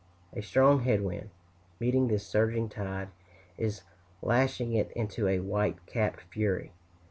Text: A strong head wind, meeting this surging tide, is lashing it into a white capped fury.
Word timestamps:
A 0.33 0.41
strong 0.41 0.79
head 0.79 1.03
wind, 1.03 1.29
meeting 1.79 2.07
this 2.07 2.25
surging 2.25 2.69
tide, 2.69 3.09
is 3.55 3.83
lashing 4.23 4.73
it 4.73 4.89
into 4.93 5.27
a 5.27 5.41
white 5.41 5.77
capped 5.85 6.21
fury. 6.21 6.71